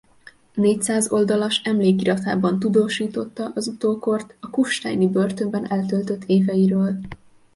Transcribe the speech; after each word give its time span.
Négyszáz 0.53 1.11
oldalas 1.11 1.61
Emlékiratában 1.63 2.59
tudósította 2.59 3.51
az 3.55 3.67
utókort 3.67 4.35
a 4.39 4.49
kufsteini 4.49 5.07
börtönben 5.07 5.71
eltöltött 5.71 6.23
éveiről. 6.23 6.95